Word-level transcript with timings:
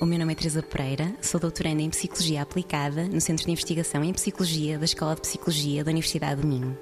O 0.00 0.06
meu 0.06 0.16
nome 0.16 0.32
é 0.32 0.36
Teresa 0.36 0.62
Pereira, 0.62 1.12
sou 1.20 1.40
doutoranda 1.40 1.82
em 1.82 1.90
Psicologia 1.90 2.40
Aplicada 2.40 3.08
no 3.08 3.20
Centro 3.20 3.44
de 3.44 3.50
Investigação 3.50 4.04
em 4.04 4.12
Psicologia 4.12 4.78
da 4.78 4.84
Escola 4.84 5.16
de 5.16 5.22
Psicologia 5.22 5.82
da 5.82 5.90
Universidade 5.90 6.40
de 6.40 6.46
Minho. 6.46 6.78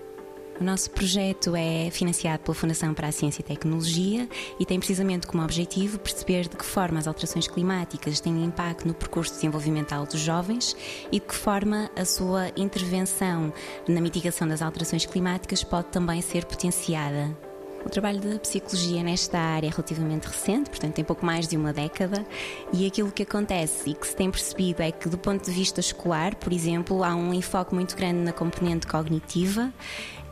O 0.60 0.64
nosso 0.64 0.90
projeto 0.90 1.56
é 1.56 1.90
financiado 1.90 2.42
pela 2.42 2.54
Fundação 2.54 2.92
para 2.92 3.08
a 3.08 3.12
Ciência 3.12 3.40
e 3.40 3.44
Tecnologia 3.44 4.28
e 4.60 4.66
tem 4.66 4.78
precisamente 4.78 5.26
como 5.26 5.42
objetivo 5.42 5.98
perceber 5.98 6.42
de 6.42 6.58
que 6.58 6.64
forma 6.64 6.98
as 6.98 7.06
alterações 7.06 7.48
climáticas 7.48 8.20
têm 8.20 8.44
impacto 8.44 8.86
no 8.86 8.92
percurso 8.92 9.32
desenvolvimental 9.32 10.04
dos 10.04 10.20
jovens 10.20 10.76
e 11.10 11.18
de 11.18 11.26
que 11.26 11.34
forma 11.34 11.90
a 11.96 12.04
sua 12.04 12.50
intervenção 12.54 13.50
na 13.88 14.00
mitigação 14.02 14.46
das 14.46 14.60
alterações 14.60 15.06
climáticas 15.06 15.64
pode 15.64 15.86
também 15.86 16.20
ser 16.20 16.44
potenciada. 16.44 17.47
O 17.84 17.88
trabalho 17.88 18.20
da 18.20 18.38
psicologia 18.38 19.02
nesta 19.02 19.38
área 19.38 19.68
é 19.68 19.70
relativamente 19.70 20.26
recente, 20.26 20.68
portanto 20.68 20.94
tem 20.94 21.04
pouco 21.04 21.24
mais 21.24 21.48
de 21.48 21.56
uma 21.56 21.72
década, 21.72 22.26
e 22.72 22.86
aquilo 22.86 23.10
que 23.10 23.22
acontece 23.22 23.90
e 23.90 23.94
que 23.94 24.06
se 24.06 24.14
tem 24.14 24.30
percebido 24.30 24.82
é 24.82 24.90
que, 24.90 25.08
do 25.08 25.16
ponto 25.16 25.44
de 25.44 25.50
vista 25.50 25.80
escolar, 25.80 26.34
por 26.34 26.52
exemplo, 26.52 27.02
há 27.02 27.14
um 27.14 27.32
enfoque 27.32 27.74
muito 27.74 27.96
grande 27.96 28.18
na 28.18 28.32
componente 28.32 28.86
cognitiva 28.86 29.72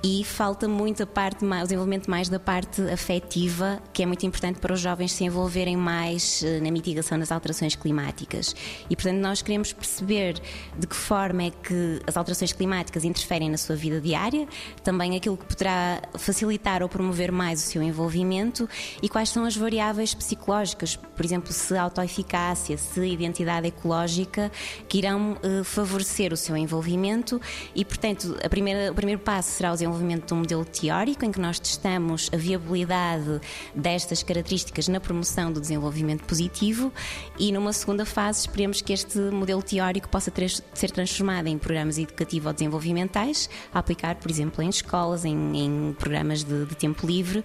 e 0.03 0.25
falta 0.25 0.69
muito 0.69 1.03
a 1.03 1.07
parte, 1.07 1.45
o 1.45 1.63
desenvolvimento 1.63 2.11
mais 2.11 2.29
da 2.29 2.39
parte 2.39 2.81
afetiva, 2.83 3.81
que 3.93 4.03
é 4.03 4.07
muito 4.07 4.25
importante 4.25 4.61
para 4.61 4.73
os 4.73 4.81
jovens 4.81 5.13
se 5.13 5.25
envolverem 5.25 5.77
mais 5.77 6.43
eh, 6.45 6.61
na 6.61 6.71
mitigação 6.71 7.19
das 7.19 7.33
alterações 7.33 7.75
climáticas. 7.75 8.55
E, 8.89 8.95
portanto, 8.95 9.19
nós 9.19 9.43
queremos 9.43 9.73
perceber 9.73 10.41
de 10.79 10.87
que 10.87 10.95
forma 10.95 11.45
é 11.45 11.51
que 11.51 12.01
as 12.07 12.17
alterações 12.17 12.53
climáticas 12.53 13.05
interferem 13.05 13.51
na 13.51 13.57
sua 13.57 13.75
vida 13.75 14.01
diária, 14.01 14.47
também 14.85 15.17
aquilo 15.17 15.37
que 15.37 15.45
poderá 15.45 16.01
facilitar 16.15 16.83
ou 16.83 16.89
promover 16.89 17.33
mais 17.33 17.61
o 17.61 17.67
seu 17.67 17.83
envolvimento 17.83 18.69
e 19.03 19.09
quais 19.09 19.31
são 19.31 19.45
as 19.45 19.57
variáveis 19.57 20.15
psicológicas, 20.15 20.97
por 20.97 21.25
exemplo, 21.25 21.53
se 21.53 21.77
autoeficácia, 21.77 22.79
se 22.79 23.05
identidade 23.07 23.67
ecológica, 23.67 24.53
que 24.89 24.99
irão 24.99 25.37
eh, 25.43 25.65
favorecer 25.65 26.33
o 26.33 26.37
seu 26.37 26.57
envolvimento 26.57 27.41
e, 27.75 27.85
portanto, 27.85 28.37
primeira, 28.49 28.93
o 28.93 28.95
primeiro 28.95 29.21
passo 29.21 29.51
será 29.51 29.71
o 29.71 29.73
desenvolvimento 29.73 29.96
desenvolvimento 29.97 30.27
de 30.27 30.35
um 30.35 30.37
modelo 30.39 30.65
teórico 30.65 31.25
em 31.25 31.33
que 31.33 31.41
nós 31.41 31.59
testamos 31.59 32.29
a 32.33 32.37
viabilidade 32.37 33.41
destas 33.75 34.23
características 34.23 34.89
na 34.89 35.01
promoção 35.01 35.51
do 35.51 35.61
desenvolvimento 35.61 36.25
positivo 36.25 36.93
e 37.39 37.51
numa 37.51 37.73
segunda 37.73 38.05
fase 38.05 38.41
esperemos 38.41 38.83
que 38.83 38.93
este 38.93 39.19
modelo 39.19 39.63
teórico 39.63 40.09
possa 40.09 40.31
ter, 40.31 40.51
ser 40.75 40.91
transformado 40.91 41.47
em 41.47 41.57
programas 41.57 41.99
educativo-desenvolvimentais 41.99 43.49
a 43.73 43.79
aplicar, 43.79 44.17
por 44.17 44.31
exemplo, 44.31 44.63
em 44.63 44.69
escolas, 44.69 45.25
em, 45.25 45.57
em 45.57 45.93
programas 45.99 46.45
de, 46.45 46.67
de, 46.67 46.75
tempo 46.77 47.07
livre 47.07 47.45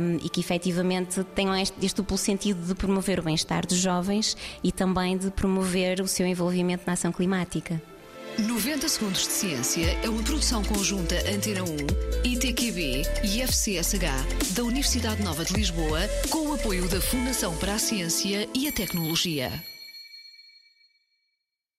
um, 0.00 0.16
e 0.16 0.28
que 0.28 0.40
efetivamente 0.40 1.22
tenham 1.34 1.54
este, 1.54 1.74
este 1.84 1.96
duplo 1.96 2.16
sentido 2.16 2.66
de 2.66 2.74
promover 2.74 3.20
o 3.20 3.22
bem-estar 3.22 3.66
dos 3.66 3.78
jovens 3.78 4.36
e 4.62 4.72
também 4.72 5.16
de 5.16 5.30
promover 5.30 6.00
o 6.00 6.08
seu 6.08 6.26
envolvimento 6.26 6.84
na 6.86 6.94
ação 6.94 7.12
climática. 7.12 7.80
90 8.38 8.88
Segundos 8.88 9.26
de 9.26 9.32
Ciência 9.32 9.98
é 10.04 10.10
uma 10.10 10.22
produção 10.22 10.62
conjunta 10.62 11.14
Antena 11.30 11.62
1, 11.62 11.66
ITQB 12.22 13.02
e 13.24 13.40
FCSH 13.40 14.52
da 14.54 14.62
Universidade 14.62 15.22
Nova 15.22 15.42
de 15.42 15.54
Lisboa, 15.54 16.00
com 16.28 16.48
o 16.48 16.54
apoio 16.54 16.86
da 16.88 17.00
Fundação 17.00 17.56
para 17.56 17.74
a 17.74 17.78
Ciência 17.78 18.46
e 18.54 18.68
a 18.68 18.72
Tecnologia. 18.72 19.50